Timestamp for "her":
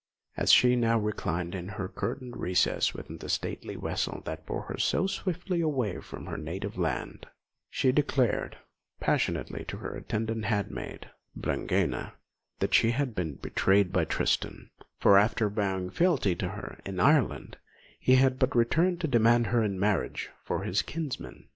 1.77-1.87, 4.63-4.79, 6.25-6.37, 9.77-9.95, 16.49-16.79, 19.53-19.63